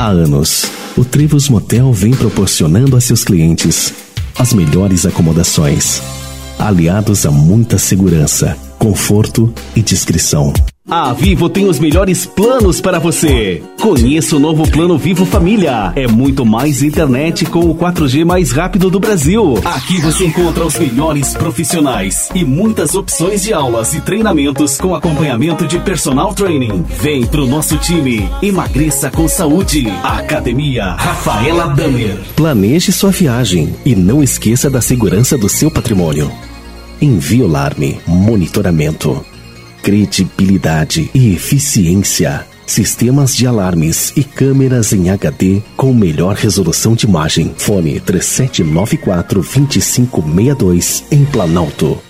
[0.00, 0.64] Há anos,
[0.96, 3.92] o Trivos Motel vem proporcionando a seus clientes
[4.38, 6.00] as melhores acomodações,
[6.58, 10.54] aliados a muita segurança, conforto e discrição.
[10.90, 13.62] A Vivo tem os melhores planos para você.
[13.80, 15.92] Conheça o novo plano Vivo Família.
[15.94, 19.54] É muito mais internet com o 4G mais rápido do Brasil.
[19.64, 25.64] Aqui você encontra os melhores profissionais e muitas opções de aulas e treinamentos com acompanhamento
[25.64, 26.84] de personal training.
[27.00, 28.28] Vem pro nosso time.
[28.42, 29.86] Emagreça com saúde.
[30.02, 32.18] Academia Rafaela Damer.
[32.34, 36.28] Planeje sua viagem e não esqueça da segurança do seu patrimônio.
[37.00, 39.29] Inviolar-me Monitoramento
[39.82, 42.46] credibilidade e eficiência.
[42.66, 47.52] Sistemas de alarmes e câmeras em HD com melhor resolução de imagem.
[47.56, 52.09] Fone 3794 2562 em Planalto.